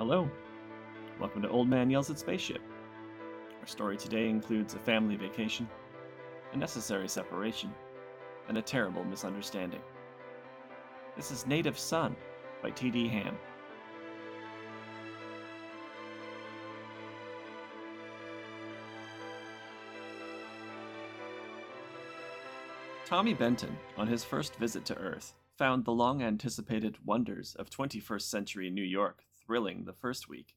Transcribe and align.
Hello. 0.00 0.30
Welcome 1.20 1.42
to 1.42 1.50
Old 1.50 1.68
Man 1.68 1.90
Yells 1.90 2.08
at 2.08 2.18
Spaceship. 2.18 2.62
Our 3.60 3.66
story 3.66 3.98
today 3.98 4.30
includes 4.30 4.72
a 4.72 4.78
family 4.78 5.14
vacation, 5.14 5.68
a 6.54 6.56
necessary 6.56 7.06
separation, 7.06 7.70
and 8.48 8.56
a 8.56 8.62
terrible 8.62 9.04
misunderstanding. 9.04 9.82
This 11.16 11.30
is 11.30 11.46
Native 11.46 11.78
Son 11.78 12.16
by 12.62 12.70
T.D. 12.70 13.08
Hamm. 13.08 13.36
Tommy 23.04 23.34
Benton, 23.34 23.76
on 23.98 24.06
his 24.06 24.24
first 24.24 24.56
visit 24.56 24.86
to 24.86 24.96
Earth, 24.96 25.34
found 25.58 25.84
the 25.84 25.92
long 25.92 26.22
anticipated 26.22 26.96
wonders 27.04 27.54
of 27.58 27.68
21st 27.68 28.22
century 28.22 28.70
New 28.70 28.80
York 28.80 29.24
thrilling 29.50 29.84
the 29.84 29.92
first 29.92 30.28
week, 30.28 30.54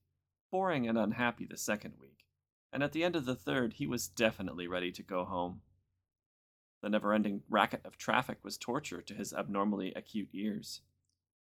boring 0.51 0.87
and 0.87 0.99
unhappy 0.99 1.47
the 1.49 1.57
second 1.57 1.95
week, 1.99 2.27
and 2.71 2.83
at 2.83 2.91
the 2.91 3.03
end 3.03 3.15
of 3.15 3.25
the 3.25 3.33
third, 3.33 3.73
he 3.73 3.87
was 3.87 4.07
definitely 4.07 4.67
ready 4.67 4.91
to 4.91 5.01
go 5.01 5.25
home. 5.25 5.61
The 6.83 6.91
never 6.91 7.11
ending 7.11 7.41
racket 7.49 7.81
of 7.85 7.97
traffic 7.97 8.37
was 8.43 8.55
torture 8.55 9.01
to 9.01 9.15
his 9.15 9.33
abnormally 9.33 9.95
acute 9.95 10.29
ears. 10.31 10.81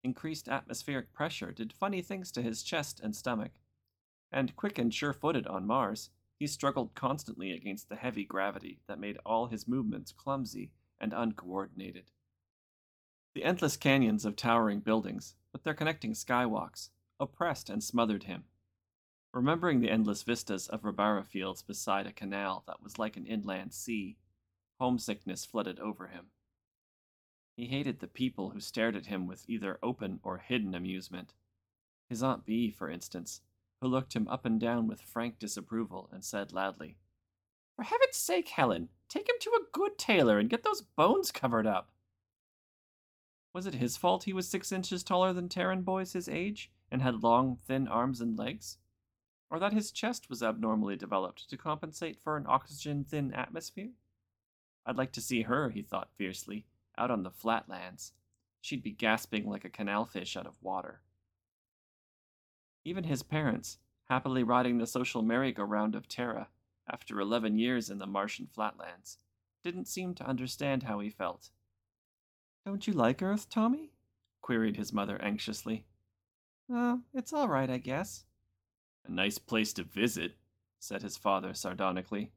Increased 0.05 0.48
atmospheric 0.48 1.12
pressure 1.12 1.51
did 1.51 1.73
funny 1.73 2.02
things 2.02 2.30
to 2.30 2.43
his 2.43 2.62
chest 2.62 3.01
and 3.01 3.16
stomach. 3.16 3.55
And 4.30 4.55
quick 4.55 4.79
and 4.79 4.95
sure 4.95 5.12
footed 5.12 5.48
on 5.48 5.66
Mars, 5.66 6.10
he 6.38 6.46
struggled 6.46 6.95
constantly 6.95 7.51
against 7.51 7.88
the 7.88 7.96
heavy 7.96 8.24
gravity 8.24 8.79
that 8.87 9.01
made 9.01 9.19
all 9.27 9.48
his 9.48 9.66
movements 9.66 10.12
clumsy 10.12 10.71
and 11.01 11.12
uncoordinated. 11.12 12.12
The 13.35 13.43
endless 13.43 13.77
canyons 13.77 14.24
of 14.24 14.37
towering 14.37 14.79
buildings, 14.79 15.35
with 15.52 15.65
their 15.65 15.74
connecting 15.74 16.12
skywalks, 16.12 16.91
oppressed 17.20 17.70
and 17.70 17.84
smothered 17.84 18.24
him. 18.24 18.45
Remembering 19.33 19.80
the 19.80 19.90
endless 19.90 20.24
vistas 20.24 20.66
of 20.66 20.85
rabbara 20.85 21.23
fields 21.23 21.63
beside 21.63 22.07
a 22.07 22.13
canal 22.13 22.65
that 22.66 22.82
was 22.82 22.99
like 22.99 23.16
an 23.16 23.26
inland 23.26 23.73
sea, 23.73 24.16
homesickness 24.80 25.45
flooded 25.45 25.79
over 25.79 26.09
him. 26.09 26.26
He 27.57 27.66
hated 27.66 28.01
the 28.01 28.09
people 28.09 28.51
who 28.51 28.60
stared 28.60 28.96
at 28.96 29.07
him 29.07 29.26
with 29.26 29.48
either 29.48 29.79
open 29.82 30.18
or 30.23 30.38
hidden 30.38 30.74
amusement. 30.74 31.35
His 32.09 32.23
Aunt 32.23 32.45
Bee, 32.45 32.71
for 32.71 32.91
instance, 32.91 33.43
who 33.80 33.87
looked 33.88 34.15
him 34.16 34.26
up 34.26 34.45
and 34.45 34.59
down 34.59 34.88
with 34.88 35.01
frank 35.01 35.38
disapproval 35.38 36.09
and 36.10 36.24
said 36.24 36.52
loudly, 36.52 36.96
For 37.76 37.85
heaven's 37.85 38.16
sake, 38.16 38.48
Helen, 38.48 38.88
take 39.09 39.29
him 39.29 39.37
to 39.41 39.51
a 39.51 39.71
good 39.73 39.98
tailor 39.98 40.38
and 40.38 40.51
get 40.51 40.65
those 40.65 40.80
bones 40.82 41.30
covered 41.30 41.66
up. 41.66 41.93
Was 43.52 43.66
it 43.66 43.74
his 43.74 43.96
fault 43.96 44.24
he 44.24 44.32
was 44.32 44.48
six 44.48 44.73
inches 44.73 45.02
taller 45.02 45.32
than 45.32 45.48
Terran 45.48 45.82
boys 45.82 46.15
his 46.15 46.29
age 46.29 46.71
and 46.91 47.02
had 47.02 47.23
long, 47.23 47.57
thin 47.66 47.88
arms 47.88 48.21
and 48.21 48.38
legs? 48.38 48.79
Or 49.51 49.59
that 49.59 49.73
his 49.73 49.91
chest 49.91 50.30
was 50.30 50.43
abnormally 50.43 50.97
developed 50.97 51.49
to 51.51 51.57
compensate 51.57 52.21
for 52.21 52.37
an 52.37 52.47
oxygen 52.49 53.05
thin 53.05 53.32
atmosphere? 53.35 53.91
I'd 54.87 54.97
like 54.97 55.13
to 55.13 55.21
see 55.21 55.43
her, 55.43 55.71
he 55.71 55.82
thought 55.82 56.10
fiercely, 56.16 56.66
out 56.97 57.10
on 57.10 57.23
the 57.23 57.30
flatlands. 57.30 58.13
She'd 58.60 58.82
be 58.82 58.93
gasping 58.93 59.49
like 59.49 59.65
a 59.65 59.71
canal 59.71 60.05
fish 60.05 60.37
out 60.37 60.47
of 60.47 60.63
water. 60.63 61.01
Even 62.85 63.04
his 63.04 63.23
parents, 63.23 63.79
happily 64.09 64.43
riding 64.43 64.78
the 64.78 64.87
social 64.87 65.22
merry-go-round 65.22 65.94
of 65.94 66.09
Terra 66.09 66.49
after 66.91 67.21
11 67.21 67.59
years 67.59 67.91
in 67.91 67.99
the 67.99 68.06
Martian 68.06 68.47
flatlands, 68.47 69.19
didn't 69.62 69.88
seem 69.88 70.15
to 70.15 70.27
understand 70.27 70.84
how 70.84 71.00
he 71.00 71.10
felt. 71.10 71.50
Don't 72.65 72.87
you 72.87 72.93
like 72.93 73.22
Earth, 73.22 73.49
Tommy? 73.49 73.93
queried 74.41 74.77
his 74.77 74.93
mother 74.93 75.21
anxiously. 75.22 75.87
Oh, 76.72 77.00
it's 77.12 77.32
all 77.32 77.49
right, 77.49 77.69
I 77.69 77.78
guess. 77.78 78.25
A 79.04 79.10
nice 79.10 79.38
place 79.38 79.72
to 79.72 79.82
visit, 79.82 80.37
said 80.78 81.03
his 81.03 81.16
father 81.16 81.53
sardonically. 81.53 82.31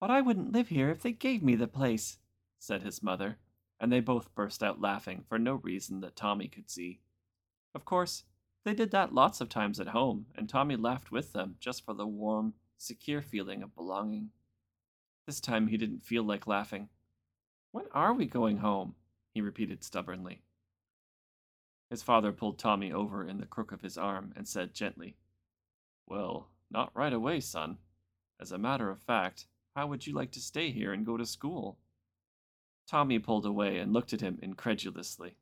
But 0.00 0.10
I 0.10 0.20
wouldn't 0.20 0.52
live 0.52 0.68
here 0.68 0.90
if 0.90 1.02
they 1.02 1.12
gave 1.12 1.42
me 1.42 1.56
the 1.56 1.66
place, 1.66 2.18
said 2.58 2.82
his 2.82 3.02
mother, 3.02 3.38
and 3.80 3.90
they 3.90 4.00
both 4.00 4.34
burst 4.34 4.62
out 4.62 4.80
laughing 4.80 5.24
for 5.28 5.38
no 5.38 5.54
reason 5.54 6.00
that 6.02 6.14
Tommy 6.14 6.46
could 6.46 6.70
see. 6.70 7.00
Of 7.74 7.84
course, 7.84 8.24
they 8.64 8.74
did 8.74 8.92
that 8.92 9.14
lots 9.14 9.40
of 9.40 9.48
times 9.48 9.80
at 9.80 9.88
home, 9.88 10.26
and 10.36 10.48
Tommy 10.48 10.76
laughed 10.76 11.10
with 11.10 11.32
them 11.32 11.56
just 11.58 11.84
for 11.84 11.94
the 11.94 12.06
warm, 12.06 12.54
secure 12.78 13.22
feeling 13.22 13.62
of 13.62 13.74
belonging. 13.74 14.30
This 15.26 15.40
time 15.40 15.66
he 15.66 15.76
didn't 15.76 16.04
feel 16.04 16.22
like 16.22 16.46
laughing. 16.46 16.88
When 17.72 17.86
are 17.92 18.12
we 18.12 18.26
going 18.26 18.58
home? 18.58 18.94
he 19.32 19.40
repeated 19.40 19.82
stubbornly. 19.82 20.42
His 21.90 22.02
father 22.02 22.32
pulled 22.32 22.58
Tommy 22.58 22.92
over 22.92 23.26
in 23.26 23.38
the 23.38 23.46
crook 23.46 23.72
of 23.72 23.82
his 23.82 23.98
arm 23.98 24.32
and 24.36 24.46
said 24.46 24.74
gently, 24.74 25.16
Well, 26.06 26.48
not 26.70 26.94
right 26.94 27.12
away, 27.12 27.40
son. 27.40 27.78
As 28.40 28.52
a 28.52 28.58
matter 28.58 28.90
of 28.90 29.02
fact, 29.02 29.46
how 29.74 29.88
would 29.88 30.06
you 30.06 30.14
like 30.14 30.30
to 30.32 30.40
stay 30.40 30.70
here 30.70 30.92
and 30.92 31.04
go 31.04 31.16
to 31.16 31.26
school? 31.26 31.78
Tommy 32.86 33.18
pulled 33.18 33.44
away 33.44 33.78
and 33.78 33.92
looked 33.92 34.12
at 34.12 34.20
him 34.20 34.38
incredulously. 34.40 35.34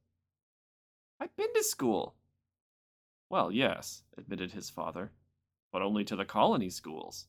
I've 1.21 1.37
been 1.37 1.53
to 1.55 1.63
school. 1.63 2.15
Well, 3.29 3.53
yes, 3.53 4.03
admitted 4.17 4.53
his 4.53 4.71
father, 4.71 5.13
but 5.71 5.83
only 5.83 6.05
to 6.05 6.17
the 6.17 6.25
colony 6.25 6.71
schools. 6.71 7.27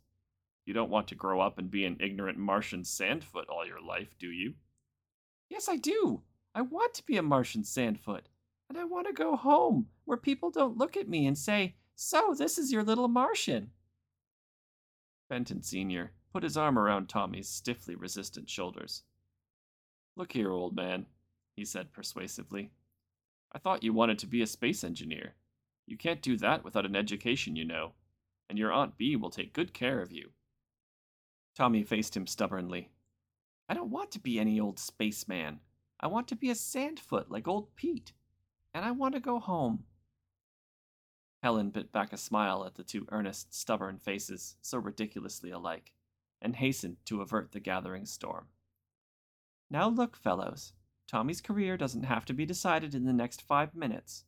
You 0.66 0.74
don't 0.74 0.90
want 0.90 1.08
to 1.10 1.16
grow 1.16 1.42
up 1.42 1.58
and 1.58 1.70
be 1.70 1.84
an 1.84 1.98
ignorant 2.00 2.38
Martian 2.38 2.84
sandfoot 2.84 3.50
all 3.50 3.66
your 3.66 3.82
life, 3.82 4.18
do 4.18 4.30
you? 4.30 4.54
Yes, 5.50 5.68
I 5.68 5.76
do. 5.76 6.22
I 6.56 6.62
want 6.62 6.94
to 6.96 7.06
be 7.06 7.18
a 7.18 7.24
Martian 7.24 7.64
sandfoot. 7.64 8.28
And 8.70 8.78
I 8.78 8.84
want 8.84 9.08
to 9.08 9.14
go 9.14 9.36
home, 9.36 9.88
where 10.06 10.18
people 10.18 10.52
don't 10.52 10.78
look 10.78 10.96
at 10.96 11.10
me 11.10 11.26
and 11.26 11.38
say, 11.38 11.76
So, 11.96 12.36
this 12.38 12.60
is 12.60 12.72
your 12.72 12.84
little 12.84 13.08
Martian. 13.08 13.72
Benton 15.28 15.64
Sr. 15.64 16.12
put 16.32 16.44
his 16.44 16.56
arm 16.56 16.78
around 16.78 17.10
Tommy's 17.10 17.50
stiffly 17.50 17.96
resistant 17.96 18.48
shoulders. 18.48 19.04
Look 20.16 20.34
here, 20.34 20.52
old 20.52 20.76
man, 20.76 21.08
he 21.56 21.66
said 21.66 21.94
persuasively. 21.94 22.72
I 23.52 23.58
thought 23.58 23.84
you 23.84 23.92
wanted 23.92 24.20
to 24.20 24.28
be 24.28 24.44
a 24.44 24.48
space 24.48 24.84
engineer. 24.84 25.34
You 25.88 25.98
can't 25.98 26.22
do 26.22 26.38
that 26.38 26.64
without 26.64 26.86
an 26.86 26.96
education, 26.96 27.56
you 27.56 27.66
know, 27.66 27.94
and 28.50 28.60
your 28.60 28.72
Aunt 28.72 28.98
Bee 28.98 29.16
will 29.16 29.32
take 29.32 29.54
good 29.54 29.74
care 29.74 30.02
of 30.02 30.12
you. 30.12 30.30
Tommy 31.56 31.84
faced 31.84 32.16
him 32.16 32.28
stubbornly. 32.28 32.92
I 33.68 33.74
don't 33.74 33.90
want 33.90 34.12
to 34.12 34.20
be 34.20 34.40
any 34.40 34.60
old 34.60 34.78
spaceman. 34.78 35.60
I 36.00 36.08
want 36.08 36.28
to 36.28 36.36
be 36.36 36.52
a 36.52 36.56
sandfoot 36.56 37.26
like 37.30 37.48
old 37.48 37.76
Pete 37.76 38.14
and 38.74 38.86
I 38.86 38.92
want 38.92 39.14
to 39.16 39.20
go 39.20 39.40
home. 39.40 39.86
Helen 41.42 41.70
bit 41.70 41.92
back 41.92 42.12
a 42.12 42.18
smile 42.18 42.66
at 42.66 42.76
the 42.76 42.84
two 42.84 43.08
earnest, 43.12 43.54
stubborn 43.54 43.98
faces, 43.98 44.58
so 44.62 44.78
ridiculously 44.78 45.52
alike, 45.52 45.94
and 46.42 46.56
hastened 46.56 46.98
to 47.06 47.22
avert 47.22 47.52
the 47.52 47.60
gathering 47.60 48.06
storm. 48.06 48.48
Now 49.70 49.88
look, 49.88 50.18
fellows, 50.18 50.74
Tommy's 51.08 51.42
career 51.42 51.78
doesn't 51.78 52.04
have 52.04 52.26
to 52.26 52.34
be 52.34 52.46
decided 52.46 52.94
in 52.94 53.06
the 53.06 53.14
next 53.14 53.42
five 53.42 53.74
minutes. 53.74 54.26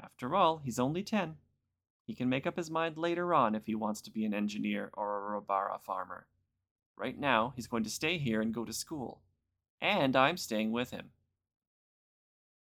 After 0.00 0.34
all, 0.34 0.58
he's 0.58 0.78
only 0.78 1.02
ten. 1.02 1.36
He 2.06 2.14
can 2.14 2.28
make 2.28 2.46
up 2.46 2.56
his 2.56 2.70
mind 2.70 2.96
later 2.96 3.34
on 3.34 3.54
if 3.54 3.66
he 3.66 3.74
wants 3.74 4.00
to 4.02 4.10
be 4.10 4.24
an 4.24 4.34
engineer 4.34 4.90
or 4.94 5.18
a 5.18 5.30
rabbara 5.32 5.78
farmer. 5.80 6.26
Right 6.96 7.18
now, 7.18 7.52
he's 7.56 7.66
going 7.66 7.84
to 7.84 7.90
stay 7.90 8.16
here 8.16 8.40
and 8.40 8.54
go 8.54 8.64
to 8.64 8.72
school. 8.72 9.22
And 9.80 10.16
I'm 10.16 10.36
staying 10.36 10.72
with 10.72 10.90
him. 10.90 11.10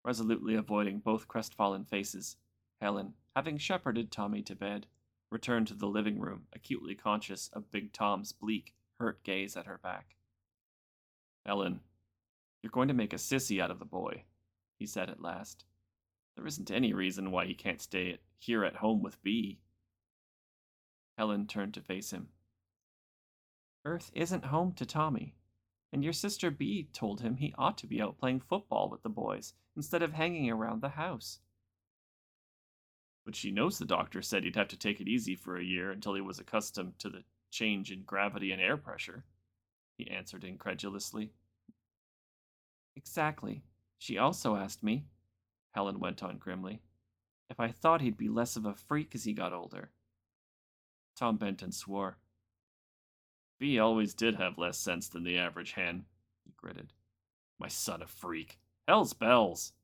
Resolutely 0.05 0.55
avoiding 0.55 1.01
both 1.01 1.29
crestfallen 1.29 1.85
faces, 1.85 2.37
Helen, 2.81 3.15
having 3.37 3.59
shepherded 3.59 4.11
Tommy 4.11 4.43
to 4.43 4.57
bed, 4.57 4.87
returned 5.31 5.69
to 5.69 5.75
the 5.75 5.87
living 5.87 6.19
room, 6.19 6.47
acutely 6.53 6.95
conscious 6.95 7.49
of 7.53 7.71
Big 7.71 7.93
Tom's 7.93 8.33
bleak, 8.33 8.75
hurt 8.99 9.23
gaze 9.23 9.57
at 9.57 9.67
her 9.67 9.79
back. 9.79 10.17
Helen, 11.47 11.81
you're 12.63 12.71
going 12.71 12.89
to 12.89 12.95
make 12.95 13.13
a 13.13 13.17
sissy 13.17 13.61
out 13.61 13.71
of 13.71 13.79
the 13.79 13.85
boy, 13.85 14.25
he 14.79 14.87
said 14.87 15.11
at 15.11 15.23
last. 15.23 15.65
There 16.37 16.47
isn't 16.47 16.71
any 16.71 16.93
reason 16.93 17.31
why 17.31 17.47
he 17.47 17.55
can't 17.55 17.81
stay 17.81 18.19
here 18.39 18.65
at 18.65 18.77
home 18.77 19.03
with 19.03 19.23
Bee. 19.23 19.61
Helen 21.19 21.47
turned 21.47 21.75
to 21.75 21.83
face 21.83 22.11
him. 22.13 22.29
Earth 23.85 24.11
isn't 24.15 24.47
home 24.47 24.73
to 24.75 24.87
Tommy, 24.87 25.35
and 25.93 26.05
your 26.05 26.13
sister 26.13 26.51
Bee 26.51 26.89
told 26.93 27.21
him 27.21 27.37
he 27.37 27.55
ought 27.59 27.79
to 27.79 27.87
be 27.87 28.01
out 28.01 28.19
playing 28.19 28.41
football 28.41 28.89
with 28.89 29.03
the 29.03 29.09
boys 29.09 29.55
instead 29.77 30.03
of 30.03 30.13
hanging 30.13 30.51
around 30.51 30.81
the 30.81 30.91
house. 30.91 31.41
But 33.25 33.37
she 33.37 33.51
knows 33.51 33.79
the 33.79 33.85
doctor 33.85 34.23
said 34.23 34.45
he'd 34.45 34.57
have 34.57 34.69
to 34.69 34.79
take 34.79 35.01
it 35.01 35.09
easy 35.09 35.35
for 35.37 35.57
a 35.57 35.65
year 35.65 35.91
until 35.91 36.15
he 36.15 36.21
was 36.21 36.39
accustomed 36.39 36.99
to 36.99 37.09
the 37.09 37.25
change 37.51 37.91
in 37.91 38.03
gravity 38.03 38.53
and 38.53 38.63
air 38.63 38.77
pressure, 38.77 39.25
he 39.99 40.11
answered 40.11 40.45
incredulously. 40.45 41.31
Exactly. 42.97 43.63
She 43.99 44.17
also 44.19 44.57
asked 44.57 44.83
me, 44.83 45.05
Helen 45.73 46.01
went 46.01 46.23
on 46.23 46.39
grimly, 46.39 46.81
if 47.49 47.61
I 47.61 47.69
thought 47.69 48.01
he'd 48.01 48.17
be 48.17 48.29
less 48.29 48.57
of 48.57 48.65
a 48.65 48.75
freak 48.75 49.15
as 49.15 49.25
he 49.25 49.33
got 49.33 49.53
older. 49.53 49.91
Tom 51.17 51.37
Benton 51.37 51.73
swore. 51.73 52.17
Bee 53.61 53.79
always 53.79 54.15
did 54.15 54.37
have 54.37 54.57
less 54.57 54.79
sense 54.79 55.07
than 55.07 55.23
the 55.23 55.37
average 55.37 55.73
hen, 55.73 56.07
he 56.45 56.53
gritted. 56.57 56.95
My 57.59 57.69
son 57.69 58.01
a 58.01 58.07
freak. 58.07 58.59
Hell's 58.89 59.13
bells! 59.13 59.75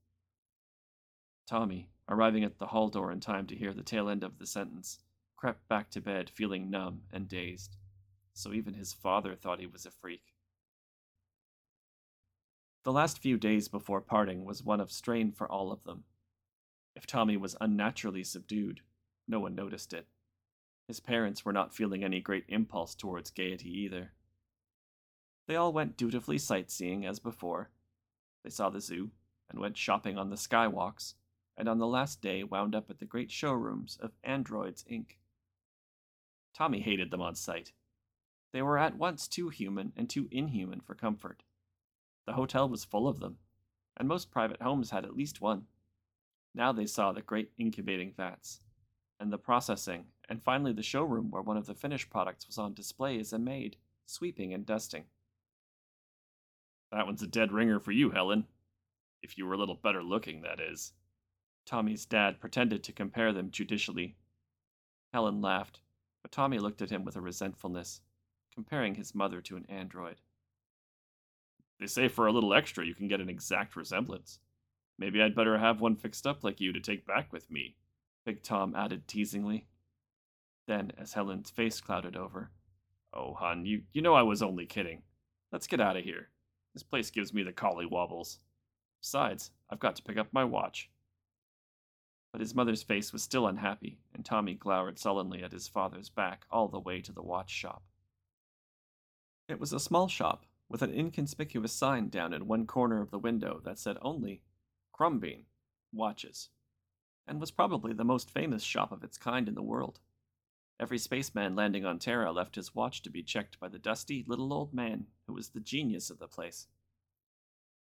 Tommy, 1.46 1.90
arriving 2.08 2.43
at 2.43 2.58
the 2.58 2.69
hall 2.69 2.88
door 2.88 3.12
in 3.12 3.20
time 3.20 3.46
to 3.46 3.55
hear 3.55 3.75
the 3.75 3.82
tail 3.82 4.08
end 4.08 4.25
of 4.25 4.38
the 4.38 4.46
sentence, 4.46 4.99
crept 5.37 5.69
back 5.69 5.90
to 5.90 6.00
bed 6.00 6.31
feeling 6.31 6.70
numb 6.70 7.02
and 7.12 7.28
dazed. 7.28 7.76
So 8.32 8.55
even 8.55 8.73
his 8.73 8.94
father 8.94 9.34
thought 9.34 9.61
he 9.61 9.67
was 9.67 9.84
a 9.84 9.90
freak. 9.90 10.22
The 12.84 12.93
last 12.93 13.19
few 13.19 13.37
days 13.37 13.69
before 13.69 14.00
parting 14.00 14.46
was 14.46 14.62
one 14.62 14.81
of 14.81 14.90
strain 14.90 15.32
for 15.32 15.46
all 15.46 15.70
of 15.70 15.84
them. 15.84 16.05
If 16.94 17.06
Tommy 17.06 17.37
was 17.37 17.56
unnaturally 17.61 18.25
subdued, 18.25 18.81
no 19.29 19.38
one 19.38 19.55
noticed 19.55 19.93
it. 19.93 20.06
His 20.88 21.00
parents 21.00 21.44
were 21.44 21.53
not 21.53 21.75
feeling 21.75 22.05
any 22.05 22.21
great 22.21 22.44
impulse 22.49 22.94
towards 22.94 23.31
gaiety 23.31 23.71
either. 23.71 24.12
They 25.47 25.56
all 25.56 25.73
went 25.73 25.97
dutifully 25.97 26.38
sightseeing 26.38 27.05
as 27.05 27.19
before. 27.19 27.71
They 28.44 28.50
saw 28.50 28.71
the 28.71 28.81
zoo 28.81 29.11
and 29.49 29.59
went 29.59 29.77
shopping 29.77 30.19
on 30.19 30.31
the 30.31 30.37
skywalks, 30.37 31.15
and 31.56 31.69
on 31.69 31.79
the 31.79 31.87
last 31.87 32.21
day 32.21 32.44
wound 32.44 32.75
up 32.75 32.91
at 32.91 32.99
the 32.99 33.05
great 33.05 33.31
showrooms 33.31 33.97
of 34.00 34.12
Androids 34.23 34.85
Inc. 34.91 35.17
Tommy 36.53 36.81
hated 36.81 37.11
them 37.11 37.21
on 37.21 37.35
sight. 37.35 37.73
They 38.53 38.62
were 38.62 38.79
at 38.79 38.97
once 38.97 39.29
too 39.29 39.49
human 39.49 39.93
and 39.97 40.09
too 40.09 40.29
inhuman 40.31 40.81
for 40.81 40.94
comfort. 40.94 41.43
The 42.27 42.32
hotel 42.32 42.69
was 42.69 42.85
full 42.85 43.06
of 43.06 43.21
them, 43.21 43.39
and 43.97 44.09
most 44.09 44.31
private 44.31 44.62
homes 44.62 44.91
had 44.91 45.05
at 45.05 45.17
least 45.17 45.41
one. 45.41 45.67
Now 46.55 46.73
they 46.73 46.87
saw 46.87 47.12
the 47.12 47.23
great 47.23 47.53
incubating 47.59 48.12
vats, 48.17 48.61
and 49.19 49.33
the 49.33 49.39
processing, 49.39 50.05
and 50.29 50.43
finally 50.43 50.73
the 50.73 50.83
showroom 50.83 51.31
where 51.31 51.43
one 51.43 51.57
of 51.57 51.67
the 51.67 51.75
finished 51.75 52.11
products 52.11 52.47
was 52.47 52.59
on 52.59 52.75
display 52.75 53.19
as 53.19 53.33
a 53.33 53.39
maid, 53.39 53.77
sweeping 54.07 54.53
and 54.53 54.67
dusting. 54.67 55.05
That 56.93 57.07
one's 57.07 57.23
a 57.23 57.27
dead 57.27 57.53
ringer 57.53 57.81
for 57.81 57.93
you, 57.93 58.11
Helen. 58.11 58.47
If 59.23 59.37
you 59.37 59.47
were 59.47 59.55
a 59.55 59.59
little 59.59 59.75
better 59.83 60.03
looking, 60.03 60.43
that 60.43 60.61
is. 60.61 60.93
Tommy's 61.65 62.07
dad 62.07 62.41
pretended 62.41 62.85
to 62.85 62.93
compare 62.93 63.33
them 63.33 63.51
judicially. 63.51 64.17
Helen 65.13 65.41
laughed, 65.41 65.81
but 66.23 66.31
Tommy 66.31 66.59
looked 66.59 66.83
at 66.83 66.91
him 66.91 67.05
with 67.05 67.17
a 67.17 67.21
resentfulness, 67.21 68.03
comparing 68.55 68.95
his 68.95 69.15
mother 69.15 69.41
to 69.41 69.57
an 69.57 69.67
android. 69.69 70.21
They 71.81 71.87
say 71.87 72.09
for 72.09 72.27
a 72.27 72.33
little 72.33 72.55
extra 72.55 72.87
you 72.87 72.95
can 72.95 73.09
get 73.09 73.21
an 73.21 73.29
exact 73.29 73.77
resemblance. 73.77 74.39
Maybe 74.99 75.21
I'd 75.21 75.35
better 75.35 75.59
have 75.59 75.81
one 75.81 75.97
fixed 75.97 76.27
up 76.27 76.43
like 76.43 76.61
you 76.61 76.73
to 76.73 76.81
take 76.81 77.07
back 77.07 77.33
with 77.33 77.51
me, 77.51 77.77
Big 78.26 78.43
Tom 78.43 78.75
added 78.75 79.06
teasingly. 79.06 79.67
Then, 80.67 80.93
as 80.99 81.14
Helen's 81.14 81.49
face 81.49 81.81
clouded 81.81 82.17
over, 82.17 82.50
Oh, 83.14 83.32
hon, 83.32 83.64
you, 83.64 83.82
you 83.93 84.02
know 84.02 84.14
I 84.14 84.23
was 84.23 84.43
only 84.43 84.67
kidding. 84.67 85.02
Let's 85.52 85.69
get 85.69 85.81
out 85.81 85.96
of 85.96 86.05
here. 86.05 86.28
This 86.75 86.82
place 86.82 87.11
gives 87.11 87.32
me 87.32 87.44
the 87.44 87.52
collie 87.52 87.87
wobbles. 87.87 88.40
Besides, 89.00 89.52
I've 89.70 89.78
got 89.78 89.96
to 89.96 90.02
pick 90.02 90.19
up 90.19 90.26
my 90.32 90.44
watch. 90.44 90.90
But 92.32 92.40
his 92.40 92.55
mother's 92.55 92.82
face 92.82 93.12
was 93.12 93.23
still 93.23 93.46
unhappy, 93.46 94.00
and 94.12 94.25
Tommy 94.25 94.55
glowered 94.55 94.99
sullenly 94.99 95.43
at 95.43 95.52
his 95.52 95.69
father's 95.69 96.11
back 96.11 96.44
all 96.50 96.69
the 96.69 96.81
way 96.81 97.00
to 97.02 97.12
the 97.12 97.22
watch 97.22 97.50
shop. 97.50 97.84
It 99.49 99.61
was 99.61 99.72
a 99.72 99.81
small 99.81 100.08
shop, 100.08 100.44
with 100.69 100.82
an 100.82 100.93
inconspicuous 100.93 101.72
sign 101.72 102.08
down 102.08 102.34
in 102.34 102.49
one 102.49 102.67
corner 102.67 103.00
of 103.00 103.12
the 103.12 103.19
window 103.19 103.61
that 103.64 103.79
said 103.79 103.96
only 104.02 104.43
Crumbean 104.93 105.44
Watches, 105.93 106.50
and 107.26 107.40
was 107.40 107.50
probably 107.50 107.93
the 107.93 108.05
most 108.05 108.31
famous 108.31 108.62
shop 108.62 108.93
of 108.93 109.02
its 109.02 109.19
kind 109.19 109.49
in 109.49 109.55
the 109.55 109.62
world. 109.62 110.00
Every 110.78 110.99
spaceman 110.99 111.56
landing 111.56 111.84
on 111.84 111.99
Terra 111.99 112.32
left 112.32 112.56
his 112.56 112.75
watch 112.75 113.02
to 113.02 113.11
be 113.11 113.23
checked 113.23 113.58
by 113.58 113.69
the 113.69 113.78
dusty 113.78 114.25
little 114.26 114.52
old 114.52 114.75
man 114.75 115.06
who 115.26 115.32
was 115.32 115.49
the 115.49 115.61
genius 115.61 116.11
of 116.11 116.19
the 116.19 116.28
place. 116.28 116.67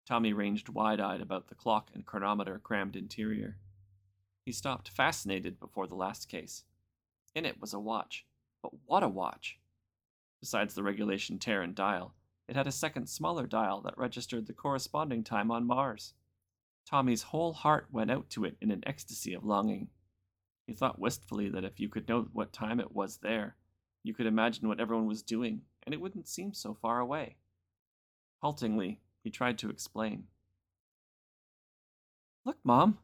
Tommy 0.06 0.34
ranged 0.34 0.70
wide 0.70 1.00
eyed 1.00 1.22
about 1.22 1.48
the 1.48 1.56
clock 1.56 1.90
and 1.94 2.06
chronometer 2.06 2.60
crammed 2.60 2.96
interior. 2.96 3.58
He 4.46 4.52
stopped 4.52 4.90
fascinated 4.90 5.60
before 5.60 5.88
the 5.88 5.96
last 5.96 6.28
case. 6.28 6.66
In 7.34 7.46
it 7.46 7.60
was 7.60 7.74
a 7.74 7.80
watch, 7.80 8.26
but 8.62 8.72
what 8.86 9.02
a 9.02 9.08
watch! 9.08 9.60
Besides 10.40 10.76
the 10.76 10.84
regulation 10.84 11.40
Terran 11.40 11.74
dial, 11.74 12.14
it 12.48 12.56
had 12.56 12.68
a 12.68 12.72
second 12.72 13.08
smaller 13.08 13.48
dial 13.48 13.82
that 13.82 13.98
registered 13.98 14.46
the 14.46 14.54
corresponding 14.54 15.24
time 15.24 15.50
on 15.50 15.66
Mars. 15.66 16.14
Tommy's 16.90 17.24
whole 17.24 17.54
heart 17.54 17.88
went 17.92 18.12
out 18.12 18.30
to 18.32 18.46
it 18.46 18.58
in 18.62 18.72
an 18.72 18.84
ecstasy 18.86 19.34
of 19.34 19.46
longing. 19.46 19.88
He 20.68 20.74
thought 20.74 21.00
wistfully 21.00 21.50
that 21.50 21.64
if 21.64 21.80
you 21.80 21.90
could 21.90 22.08
know 22.08 22.28
what 22.34 22.54
time 22.54 22.80
it 22.80 22.94
was 22.94 23.18
there, 23.18 23.56
you 24.04 24.14
could 24.14 24.26
imagine 24.26 24.68
what 24.68 24.80
everyone 24.80 25.08
was 25.08 25.22
doing, 25.22 25.62
and 25.84 25.94
it 25.94 26.02
wouldn't 26.02 26.28
seem 26.28 26.54
so 26.54 26.74
far 26.74 27.00
away. 27.00 27.38
Haltingly, 28.44 29.00
he 29.24 29.30
tried 29.30 29.58
to 29.60 29.70
explain. 29.70 30.26
Look, 32.46 32.58
Mom, 32.64 32.98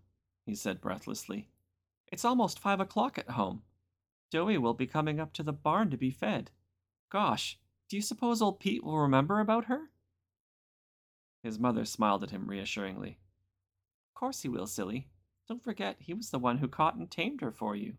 he 0.45 0.55
said 0.55 0.81
breathlessly. 0.81 1.47
It's 2.11 2.25
almost 2.25 2.59
five 2.59 2.81
o'clock 2.81 3.17
at 3.17 3.29
home. 3.31 3.61
Joey 4.31 4.57
will 4.57 4.73
be 4.73 4.87
coming 4.87 5.19
up 5.19 5.33
to 5.33 5.43
the 5.43 5.53
barn 5.53 5.89
to 5.91 5.97
be 5.97 6.11
fed. 6.11 6.51
Gosh, 7.09 7.57
do 7.89 7.95
you 7.95 8.01
suppose 8.01 8.41
old 8.41 8.59
Pete 8.59 8.83
will 8.83 8.99
remember 8.99 9.39
about 9.39 9.65
her? 9.65 9.89
His 11.41 11.57
mother 11.57 11.85
smiled 11.85 12.23
at 12.23 12.31
him 12.31 12.47
reassuringly. 12.47 13.17
Course 14.19 14.41
he 14.41 14.49
will, 14.49 14.67
silly. 14.67 15.07
Don't 15.47 15.63
forget, 15.63 15.95
he 16.01 16.13
was 16.13 16.29
the 16.29 16.39
one 16.39 16.57
who 16.57 16.67
caught 16.67 16.95
and 16.95 17.09
tamed 17.09 17.39
her 17.39 17.53
for 17.53 17.73
you. 17.73 17.93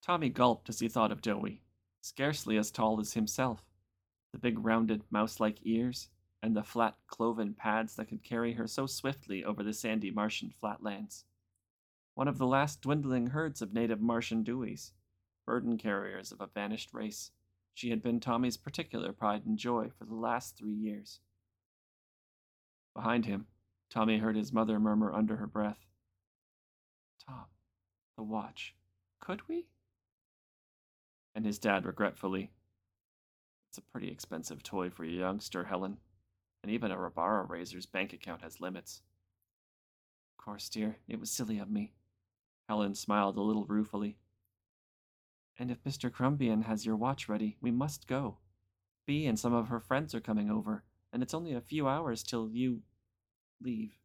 Tommy 0.00 0.28
gulped 0.28 0.68
as 0.68 0.78
he 0.78 0.86
thought 0.86 1.10
of 1.10 1.20
Joey, 1.20 1.64
scarcely 2.00 2.56
as 2.56 2.70
tall 2.70 3.00
as 3.00 3.14
himself, 3.14 3.64
the 4.30 4.38
big 4.38 4.64
rounded 4.64 5.02
mouse 5.10 5.40
like 5.40 5.58
ears, 5.66 6.10
and 6.44 6.54
the 6.54 6.62
flat 6.62 6.94
cloven 7.08 7.54
pads 7.54 7.96
that 7.96 8.06
could 8.06 8.22
carry 8.22 8.52
her 8.52 8.68
so 8.68 8.86
swiftly 8.86 9.44
over 9.44 9.64
the 9.64 9.72
sandy 9.72 10.12
Martian 10.12 10.52
flatlands. 10.60 11.24
One 12.14 12.28
of 12.28 12.38
the 12.38 12.46
last 12.46 12.82
dwindling 12.82 13.30
herds 13.30 13.60
of 13.60 13.74
native 13.74 14.00
Martian 14.00 14.44
Deweys, 14.44 14.92
burden 15.44 15.76
carriers 15.76 16.30
of 16.30 16.40
a 16.40 16.46
vanished 16.46 16.94
race. 16.94 17.32
She 17.74 17.90
had 17.90 18.00
been 18.00 18.20
Tommy's 18.20 18.56
particular 18.56 19.12
pride 19.12 19.44
and 19.44 19.58
joy 19.58 19.90
for 19.98 20.04
the 20.04 20.14
last 20.14 20.56
three 20.56 20.72
years. 20.72 21.18
Behind 22.94 23.26
him, 23.26 23.48
Tommy 23.90 24.18
heard 24.18 24.36
his 24.36 24.52
mother 24.52 24.78
murmur 24.78 25.12
under 25.12 25.36
her 25.36 25.46
breath, 25.46 25.86
Tom, 27.26 27.46
the 28.16 28.22
watch. 28.22 28.74
Could 29.20 29.48
we? 29.48 29.66
And 31.34 31.44
his 31.44 31.58
dad 31.58 31.84
regretfully, 31.86 32.52
It's 33.68 33.78
a 33.78 33.82
pretty 33.82 34.08
expensive 34.10 34.62
toy 34.62 34.90
for 34.90 35.04
a 35.04 35.08
youngster, 35.08 35.64
Helen, 35.64 35.98
and 36.62 36.72
even 36.72 36.90
a 36.90 36.96
Rabara 36.96 37.48
Raiser's 37.48 37.86
bank 37.86 38.12
account 38.12 38.42
has 38.42 38.60
limits. 38.60 39.02
Of 40.38 40.44
course, 40.44 40.68
dear, 40.68 40.98
it 41.08 41.20
was 41.20 41.30
silly 41.30 41.58
of 41.58 41.70
me. 41.70 41.92
Helen 42.68 42.94
smiled 42.94 43.36
a 43.36 43.42
little 43.42 43.66
ruefully. 43.66 44.18
And 45.58 45.70
if 45.70 45.82
Mr. 45.84 46.10
Crumbian 46.10 46.64
has 46.64 46.84
your 46.86 46.96
watch 46.96 47.28
ready, 47.28 47.56
we 47.60 47.70
must 47.70 48.06
go. 48.06 48.38
Bee 49.06 49.26
and 49.26 49.38
some 49.38 49.54
of 49.54 49.68
her 49.68 49.80
friends 49.80 50.14
are 50.14 50.20
coming 50.20 50.50
over, 50.50 50.84
and 51.12 51.22
it's 51.22 51.34
only 51.34 51.52
a 51.52 51.60
few 51.60 51.88
hours 51.88 52.22
till 52.22 52.50
you 52.50 52.82
leave. 53.60 53.98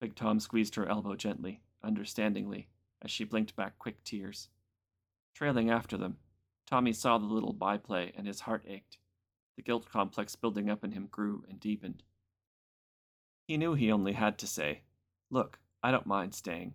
Big 0.00 0.14
Tom 0.14 0.40
squeezed 0.40 0.74
her 0.74 0.88
elbow 0.88 1.14
gently, 1.14 1.60
understandingly, 1.82 2.68
as 3.02 3.10
she 3.10 3.24
blinked 3.24 3.56
back 3.56 3.78
quick 3.78 4.02
tears. 4.04 4.48
Trailing 5.34 5.70
after 5.70 5.96
them, 5.96 6.18
Tommy 6.66 6.92
saw 6.92 7.18
the 7.18 7.26
little 7.26 7.52
byplay 7.52 8.12
and 8.16 8.26
his 8.26 8.40
heart 8.40 8.64
ached. 8.66 8.98
The 9.56 9.62
guilt 9.62 9.88
complex 9.90 10.34
building 10.36 10.68
up 10.68 10.84
in 10.84 10.92
him 10.92 11.08
grew 11.10 11.44
and 11.48 11.60
deepened. 11.60 12.02
He 13.46 13.56
knew 13.56 13.74
he 13.74 13.92
only 13.92 14.12
had 14.12 14.38
to 14.38 14.46
say, 14.46 14.82
Look, 15.30 15.58
I 15.82 15.90
don't 15.90 16.06
mind 16.06 16.34
staying. 16.34 16.74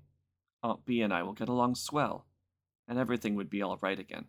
Aunt 0.64 0.86
Bee 0.86 1.02
and 1.02 1.14
I 1.14 1.24
will 1.24 1.34
get 1.34 1.50
along 1.50 1.76
swell 1.76 2.26
and 2.90 2.98
everything 2.98 3.36
would 3.36 3.50
be 3.50 3.62
all 3.62 3.78
right 3.82 4.00
again. 4.00 4.26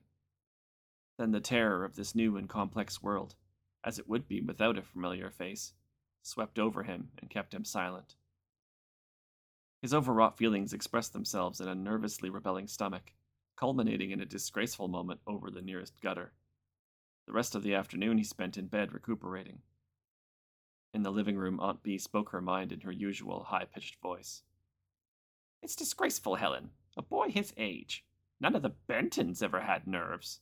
Then 1.18 1.32
the 1.32 1.40
terror 1.40 1.84
of 1.84 1.96
this 1.96 2.14
new 2.14 2.36
and 2.36 2.48
complex 2.48 3.02
world, 3.02 3.34
as 3.82 3.98
it 3.98 4.08
would 4.08 4.28
be 4.28 4.42
without 4.42 4.78
a 4.78 4.82
familiar 4.82 5.30
face, 5.30 5.72
swept 6.22 6.58
over 6.58 6.82
him 6.82 7.10
and 7.18 7.30
kept 7.30 7.54
him 7.54 7.64
silent. 7.64 8.14
His 9.82 9.94
overwrought 9.94 10.36
feelings 10.36 10.72
expressed 10.72 11.12
themselves 11.12 11.60
in 11.60 11.68
a 11.68 11.74
nervously 11.74 12.28
rebelling 12.28 12.66
stomach, 12.66 13.12
culminating 13.56 14.10
in 14.10 14.20
a 14.20 14.26
disgraceful 14.26 14.88
moment 14.88 15.20
over 15.26 15.50
the 15.50 15.62
nearest 15.62 16.00
gutter. 16.00 16.32
The 17.26 17.32
rest 17.32 17.54
of 17.54 17.62
the 17.62 17.74
afternoon 17.74 18.18
he 18.18 18.24
spent 18.24 18.58
in 18.58 18.66
bed 18.66 18.92
recuperating. 18.92 19.60
In 20.92 21.02
the 21.02 21.12
living 21.12 21.36
room, 21.36 21.60
Aunt 21.60 21.82
B 21.82 21.96
spoke 21.98 22.30
her 22.30 22.40
mind 22.40 22.72
in 22.72 22.80
her 22.80 22.92
usual 22.92 23.44
high 23.44 23.64
pitched 23.64 24.00
voice. 24.00 24.42
It's 25.62 25.76
disgraceful, 25.76 26.36
Helen. 26.36 26.70
A 26.96 27.02
boy 27.02 27.30
his 27.30 27.52
age. 27.56 28.04
None 28.40 28.56
of 28.56 28.62
the 28.62 28.74
Bentons 28.88 29.42
ever 29.42 29.60
had 29.60 29.86
nerves. 29.86 30.40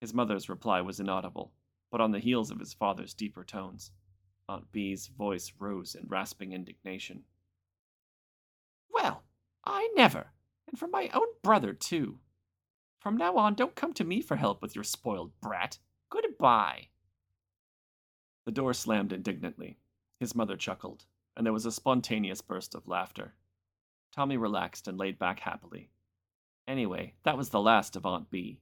His 0.00 0.14
mother's 0.14 0.48
reply 0.48 0.80
was 0.80 1.00
inaudible, 1.00 1.52
but 1.90 2.00
on 2.00 2.12
the 2.12 2.18
heels 2.18 2.50
of 2.50 2.58
his 2.58 2.72
father's 2.72 3.14
deeper 3.14 3.44
tones, 3.44 3.90
Aunt 4.48 4.70
Bee's 4.72 5.06
voice 5.06 5.52
rose 5.58 5.94
in 5.94 6.06
rasping 6.08 6.52
indignation. 6.52 7.24
Well, 8.90 9.22
I 9.64 9.90
never! 9.94 10.32
And 10.68 10.78
from 10.78 10.90
my 10.90 11.08
own 11.14 11.28
brother, 11.42 11.72
too. 11.72 12.18
From 13.00 13.16
now 13.16 13.36
on, 13.36 13.54
don't 13.54 13.74
come 13.74 13.92
to 13.94 14.04
me 14.04 14.20
for 14.20 14.36
help 14.36 14.62
with 14.62 14.74
your 14.74 14.84
spoiled 14.84 15.38
brat. 15.40 15.78
Goodbye. 16.10 16.88
The 18.44 18.52
door 18.52 18.74
slammed 18.74 19.12
indignantly. 19.12 19.78
His 20.20 20.34
mother 20.34 20.56
chuckled, 20.56 21.06
and 21.36 21.44
there 21.44 21.52
was 21.52 21.66
a 21.66 21.72
spontaneous 21.72 22.40
burst 22.40 22.74
of 22.74 22.86
laughter. 22.86 23.34
Tommy 24.12 24.36
relaxed 24.36 24.86
and 24.86 24.98
laid 24.98 25.18
back 25.18 25.40
happily. 25.40 25.90
Anyway, 26.68 27.14
that 27.24 27.36
was 27.36 27.50
the 27.50 27.60
last 27.60 27.96
of 27.96 28.06
Aunt 28.06 28.30
Bee. 28.30 28.60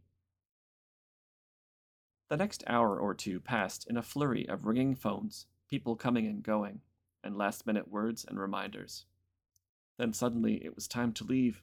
The 2.30 2.36
next 2.36 2.64
hour 2.66 2.98
or 2.98 3.14
two 3.14 3.40
passed 3.40 3.86
in 3.88 3.96
a 3.96 4.02
flurry 4.02 4.48
of 4.48 4.64
ringing 4.64 4.94
phones, 4.94 5.46
people 5.72 5.96
coming 5.96 6.26
and 6.26 6.42
going, 6.42 6.80
and 7.24 7.38
last 7.38 7.66
minute 7.66 7.88
words 7.88 8.26
and 8.28 8.38
reminders. 8.38 9.06
Then 9.98 10.12
suddenly 10.12 10.62
it 10.62 10.74
was 10.74 10.86
time 10.86 11.14
to 11.14 11.24
leave. 11.24 11.62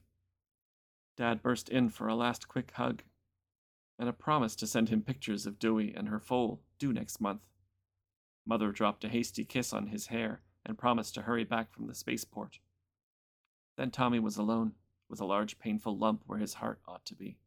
Dad 1.15 1.43
burst 1.43 1.69
in 1.69 1.89
for 1.89 2.07
a 2.07 2.15
last 2.15 2.47
quick 2.47 2.71
hug 2.71 3.03
and 3.99 4.09
a 4.09 4.13
promise 4.13 4.55
to 4.55 4.65
send 4.65 4.89
him 4.89 5.03
pictures 5.03 5.45
of 5.45 5.59
Dewey 5.59 5.93
and 5.95 6.09
her 6.09 6.19
foal 6.19 6.59
due 6.79 6.91
next 6.91 7.21
month. 7.21 7.41
Mother 8.47 8.71
dropped 8.71 9.03
a 9.03 9.09
hasty 9.09 9.45
kiss 9.45 9.73
on 9.73 9.85
his 9.85 10.07
hair 10.07 10.41
and 10.65 10.75
promised 10.75 11.13
to 11.13 11.21
hurry 11.21 11.43
back 11.43 11.71
from 11.71 11.85
the 11.85 11.93
spaceport. 11.93 12.57
Then 13.77 13.91
Tommy 13.91 14.17
was 14.17 14.37
alone, 14.37 14.71
with 15.07 15.21
a 15.21 15.25
large 15.25 15.59
painful 15.59 15.95
lump 15.95 16.23
where 16.25 16.39
his 16.39 16.55
heart 16.55 16.79
ought 16.87 17.05
to 17.05 17.13
be. 17.13 17.37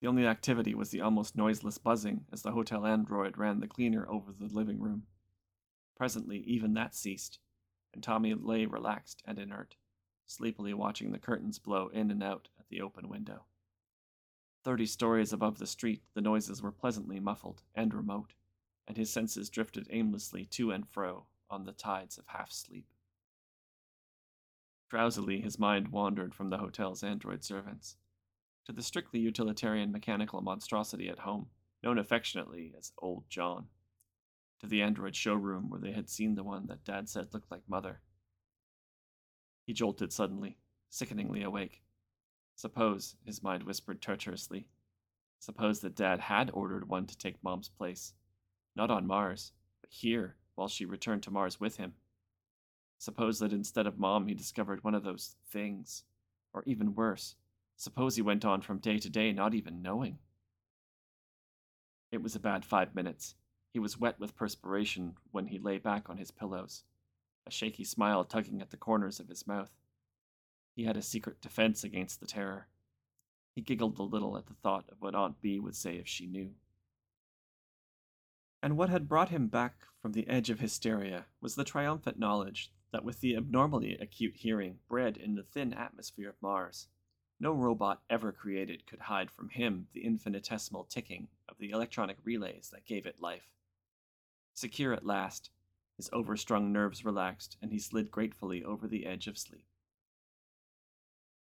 The 0.00 0.06
only 0.06 0.26
activity 0.26 0.74
was 0.74 0.90
the 0.90 1.00
almost 1.00 1.36
noiseless 1.36 1.78
buzzing 1.78 2.24
as 2.32 2.42
the 2.42 2.52
hotel 2.52 2.86
android 2.86 3.36
ran 3.36 3.58
the 3.58 3.66
cleaner 3.66 4.08
over 4.08 4.32
the 4.32 4.46
living 4.46 4.80
room. 4.80 5.06
Presently, 5.96 6.38
even 6.40 6.74
that 6.74 6.94
ceased, 6.94 7.40
and 7.92 8.02
Tommy 8.02 8.34
lay 8.34 8.66
relaxed 8.66 9.22
and 9.26 9.40
inert, 9.40 9.74
sleepily 10.24 10.72
watching 10.72 11.10
the 11.10 11.18
curtains 11.18 11.58
blow 11.58 11.88
in 11.88 12.12
and 12.12 12.22
out 12.22 12.48
at 12.60 12.68
the 12.68 12.80
open 12.80 13.08
window. 13.08 13.44
Thirty 14.62 14.86
stories 14.86 15.32
above 15.32 15.58
the 15.58 15.66
street, 15.66 16.02
the 16.14 16.20
noises 16.20 16.62
were 16.62 16.70
pleasantly 16.70 17.18
muffled 17.18 17.62
and 17.74 17.92
remote, 17.92 18.34
and 18.86 18.96
his 18.96 19.10
senses 19.10 19.50
drifted 19.50 19.88
aimlessly 19.90 20.44
to 20.46 20.70
and 20.70 20.88
fro 20.88 21.26
on 21.50 21.64
the 21.64 21.72
tides 21.72 22.18
of 22.18 22.26
half 22.28 22.52
sleep. 22.52 22.86
Drowsily, 24.88 25.40
his 25.40 25.58
mind 25.58 25.88
wandered 25.88 26.34
from 26.34 26.50
the 26.50 26.58
hotel's 26.58 27.02
android 27.02 27.42
servants 27.42 27.96
to 28.68 28.74
the 28.74 28.82
strictly 28.82 29.18
utilitarian 29.18 29.90
mechanical 29.90 30.42
monstrosity 30.42 31.08
at 31.08 31.20
home, 31.20 31.46
known 31.82 31.96
affectionately 31.96 32.74
as 32.78 32.92
Old 32.98 33.24
John, 33.30 33.64
to 34.60 34.66
the 34.66 34.82
android 34.82 35.16
showroom 35.16 35.70
where 35.70 35.80
they 35.80 35.92
had 35.92 36.10
seen 36.10 36.34
the 36.34 36.44
one 36.44 36.66
that 36.66 36.84
Dad 36.84 37.08
said 37.08 37.28
looked 37.32 37.50
like 37.50 37.62
Mother. 37.66 38.02
He 39.64 39.72
jolted 39.72 40.12
suddenly, 40.12 40.58
sickeningly 40.90 41.42
awake. 41.42 41.82
Suppose, 42.56 43.16
his 43.24 43.42
mind 43.42 43.62
whispered 43.62 44.02
treacherously, 44.02 44.68
suppose 45.38 45.80
that 45.80 45.96
Dad 45.96 46.20
had 46.20 46.50
ordered 46.52 46.88
one 46.88 47.06
to 47.06 47.16
take 47.16 47.42
Mom's 47.42 47.70
place. 47.70 48.12
Not 48.76 48.90
on 48.90 49.06
Mars, 49.06 49.52
but 49.80 49.90
here, 49.90 50.36
while 50.56 50.68
she 50.68 50.84
returned 50.84 51.22
to 51.22 51.30
Mars 51.30 51.58
with 51.58 51.78
him. 51.78 51.94
Suppose 52.98 53.38
that 53.38 53.52
instead 53.52 53.86
of 53.86 53.98
Mom, 53.98 54.26
he 54.26 54.34
discovered 54.34 54.84
one 54.84 54.94
of 54.94 55.04
those 55.04 55.36
things. 55.50 56.04
Or 56.52 56.64
even 56.66 56.94
worse, 56.94 57.36
suppose 57.78 58.16
he 58.16 58.22
went 58.22 58.44
on 58.44 58.60
from 58.60 58.78
day 58.78 58.98
to 58.98 59.08
day 59.08 59.32
not 59.32 59.54
even 59.54 59.80
knowing. 59.80 60.18
It 62.10 62.22
was 62.22 62.34
a 62.34 62.40
bad 62.40 62.64
five 62.64 62.94
minutes. 62.94 63.36
He 63.72 63.78
was 63.78 63.98
wet 63.98 64.18
with 64.18 64.36
perspiration 64.36 65.14
when 65.30 65.46
he 65.46 65.58
lay 65.58 65.78
back 65.78 66.10
on 66.10 66.16
his 66.16 66.30
pillows, 66.30 66.82
a 67.46 67.50
shaky 67.50 67.84
smile 67.84 68.24
tugging 68.24 68.60
at 68.60 68.70
the 68.70 68.76
corners 68.76 69.20
of 69.20 69.28
his 69.28 69.46
mouth. 69.46 69.70
He 70.74 70.84
had 70.84 70.96
a 70.96 71.02
secret 71.02 71.40
defense 71.40 71.84
against 71.84 72.20
the 72.20 72.26
terror. 72.26 72.66
He 73.54 73.62
giggled 73.62 73.98
a 73.98 74.02
little 74.02 74.36
at 74.36 74.46
the 74.46 74.54
thought 74.54 74.88
of 74.90 75.00
what 75.00 75.14
Aunt 75.14 75.40
Bee 75.40 75.60
would 75.60 75.76
say 75.76 75.96
if 75.96 76.08
she 76.08 76.26
knew. 76.26 76.54
And 78.60 78.76
what 78.76 78.88
had 78.88 79.08
brought 79.08 79.28
him 79.28 79.46
back 79.46 79.74
from 80.02 80.12
the 80.12 80.26
edge 80.26 80.50
of 80.50 80.58
hysteria 80.58 81.26
was 81.40 81.54
the 81.54 81.64
triumphant 81.64 82.18
knowledge 82.18 82.72
that 82.90 83.04
with 83.04 83.20
the 83.20 83.36
abnormally 83.36 83.96
acute 83.98 84.36
hearing 84.36 84.78
bred 84.88 85.16
in 85.16 85.36
the 85.36 85.42
thin 85.42 85.72
atmosphere 85.72 86.30
of 86.30 86.42
Mars, 86.42 86.88
no 87.40 87.52
robot 87.52 88.02
ever 88.10 88.32
created 88.32 88.86
could 88.86 89.00
hide 89.00 89.30
from 89.30 89.48
him 89.48 89.86
the 89.92 90.04
infinitesimal 90.04 90.84
ticking 90.84 91.28
of 91.48 91.58
the 91.58 91.70
electronic 91.70 92.16
relays 92.24 92.70
that 92.72 92.86
gave 92.86 93.06
it 93.06 93.20
life. 93.20 93.48
Secure 94.54 94.92
at 94.92 95.06
last, 95.06 95.50
his 95.96 96.10
overstrung 96.12 96.72
nerves 96.72 97.04
relaxed, 97.04 97.56
and 97.60 97.72
he 97.72 97.78
slid 97.78 98.10
gratefully 98.10 98.64
over 98.64 98.86
the 98.86 99.06
edge 99.06 99.26
of 99.26 99.38
sleep. 99.38 99.64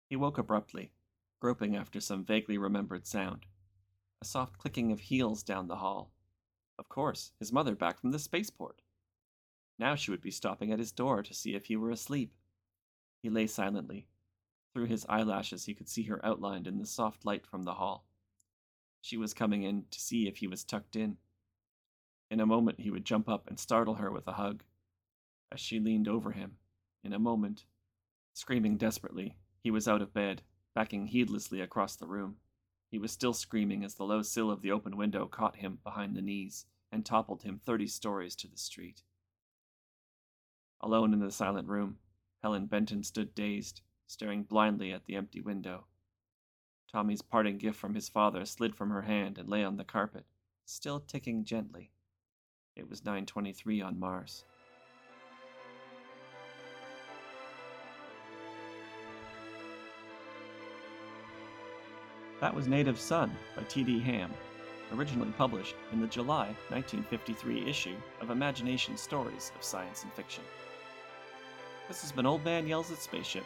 He 0.09 0.15
woke 0.15 0.37
abruptly, 0.37 0.91
groping 1.39 1.75
after 1.75 1.99
some 1.99 2.23
vaguely 2.23 2.57
remembered 2.57 3.05
sound 3.05 3.45
a 4.19 4.25
soft 4.25 4.57
clicking 4.57 4.91
of 4.91 4.99
heels 4.99 5.43
down 5.43 5.67
the 5.67 5.75
hall 5.75 6.11
of 6.79 6.89
course, 6.89 7.31
his 7.39 7.51
mother 7.51 7.75
back 7.75 7.99
from 7.99 8.11
the 8.11 8.19
spaceport. 8.19 8.81
Now 9.79 9.95
she 9.95 10.11
would 10.11 10.21
be 10.21 10.31
stopping 10.31 10.71
at 10.71 10.79
his 10.79 10.91
door 10.91 11.23
to 11.23 11.33
see 11.33 11.55
if 11.55 11.65
he 11.65 11.75
were 11.75 11.89
asleep. 11.89 12.33
He 13.23 13.29
lay 13.29 13.47
silently. 13.47 14.07
Through 14.77 14.85
his 14.85 15.07
eyelashes, 15.09 15.65
he 15.65 15.73
could 15.73 15.89
see 15.89 16.03
her 16.03 16.23
outlined 16.23 16.67
in 16.67 16.77
the 16.77 16.85
soft 16.85 17.25
light 17.25 17.47
from 17.47 17.63
the 17.63 17.73
hall. 17.73 18.05
She 19.01 19.17
was 19.17 19.33
coming 19.33 19.63
in 19.63 19.85
to 19.89 19.99
see 19.99 20.27
if 20.27 20.37
he 20.37 20.45
was 20.45 20.63
tucked 20.63 20.95
in. 20.95 21.17
In 22.29 22.39
a 22.39 22.45
moment, 22.45 22.81
he 22.81 22.91
would 22.91 23.03
jump 23.03 23.27
up 23.27 23.47
and 23.47 23.59
startle 23.59 23.95
her 23.95 24.11
with 24.11 24.27
a 24.27 24.33
hug. 24.33 24.63
As 25.51 25.59
she 25.59 25.79
leaned 25.79 26.07
over 26.07 26.31
him, 26.31 26.57
in 27.03 27.11
a 27.11 27.17
moment, 27.17 27.65
screaming 28.33 28.77
desperately, 28.77 29.35
he 29.63 29.71
was 29.71 29.87
out 29.87 30.03
of 30.03 30.13
bed, 30.13 30.43
backing 30.75 31.07
heedlessly 31.07 31.59
across 31.59 31.95
the 31.95 32.05
room. 32.05 32.35
He 32.91 32.99
was 32.99 33.11
still 33.11 33.33
screaming 33.33 33.83
as 33.83 33.95
the 33.95 34.05
low 34.05 34.21
sill 34.21 34.51
of 34.51 34.61
the 34.61 34.73
open 34.73 34.95
window 34.95 35.25
caught 35.25 35.55
him 35.55 35.79
behind 35.83 36.15
the 36.15 36.21
knees 36.21 36.67
and 36.91 37.03
toppled 37.03 37.41
him 37.41 37.59
thirty 37.65 37.87
stories 37.87 38.35
to 38.35 38.47
the 38.47 38.59
street. 38.59 39.01
Alone 40.81 41.13
in 41.13 41.19
the 41.19 41.31
silent 41.31 41.67
room, 41.67 41.97
Helen 42.43 42.67
Benton 42.67 43.01
stood 43.01 43.33
dazed, 43.33 43.81
staring 44.07 44.43
blindly 44.43 44.91
at 44.91 45.05
the 45.05 45.15
empty 45.15 45.41
window. 45.41 45.85
Tommy's 46.91 47.21
parting 47.21 47.57
gift 47.57 47.77
from 47.77 47.93
his 47.93 48.09
father 48.09 48.45
slid 48.45 48.75
from 48.75 48.89
her 48.89 49.01
hand 49.03 49.37
and 49.37 49.49
lay 49.49 49.63
on 49.63 49.77
the 49.77 49.83
carpet, 49.83 50.25
still 50.65 50.99
ticking 50.99 51.43
gently. 51.43 51.91
It 52.75 52.89
was 52.89 53.03
9:23 53.03 53.81
on 53.81 53.99
Mars. 53.99 54.45
That 62.39 62.53
was 62.53 62.67
Native 62.67 62.99
Son 62.99 63.35
by 63.55 63.63
T.D. 63.63 63.99
Hamm, 63.99 64.31
originally 64.93 65.31
published 65.31 65.75
in 65.91 65.99
the 65.99 66.07
July 66.07 66.55
1953 66.69 67.67
issue 67.67 67.95
of 68.21 68.29
Imagination 68.29 68.95
Stories 68.95 69.51
of 69.55 69.63
Science 69.63 70.03
and 70.03 70.13
Fiction. 70.13 70.43
This 71.87 72.01
has 72.01 72.11
been 72.11 72.27
Old 72.27 72.45
Man 72.45 72.67
Yells 72.67 72.91
at 72.91 72.99
Spaceship. 72.99 73.43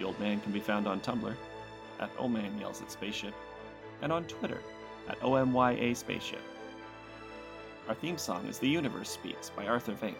The 0.00 0.06
Old 0.06 0.18
Man 0.18 0.40
can 0.40 0.50
be 0.50 0.60
found 0.60 0.88
on 0.88 0.98
Tumblr 1.00 1.34
at 2.00 2.10
Old 2.18 2.32
Man 2.32 2.58
Yells 2.58 2.80
at 2.80 2.90
Spaceship 2.90 3.34
and 4.00 4.10
on 4.10 4.24
Twitter 4.24 4.62
at 5.10 5.20
OMYA 5.20 5.94
Spaceship. 5.94 6.40
Our 7.86 7.94
theme 7.94 8.16
song 8.16 8.46
is 8.46 8.58
The 8.58 8.66
Universe 8.66 9.10
Speaks 9.10 9.50
by 9.50 9.66
Arthur 9.66 9.92
Vyncke. 9.92 10.14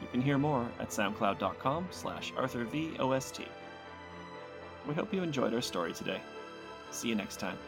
You 0.00 0.08
can 0.10 0.22
hear 0.22 0.38
more 0.38 0.66
at 0.80 0.88
soundcloud.com 0.88 1.88
slash 1.90 2.32
arthurvost. 2.32 3.46
We 4.88 4.94
hope 4.94 5.12
you 5.12 5.22
enjoyed 5.22 5.52
our 5.52 5.60
story 5.60 5.92
today. 5.92 6.20
See 6.90 7.08
you 7.10 7.14
next 7.14 7.38
time. 7.38 7.58